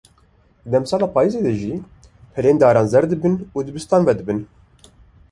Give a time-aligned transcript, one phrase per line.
[0.63, 1.73] Di demsala payîzê de jî,
[2.33, 4.39] pelên daran zer dibin û dibistan vedibin.